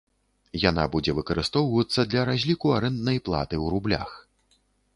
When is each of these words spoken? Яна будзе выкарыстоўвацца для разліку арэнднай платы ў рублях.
Яна 0.69 0.85
будзе 0.95 1.11
выкарыстоўвацца 1.17 2.07
для 2.13 2.21
разліку 2.31 2.73
арэнднай 2.81 3.17
платы 3.29 3.55
ў 3.63 3.77
рублях. 3.77 4.09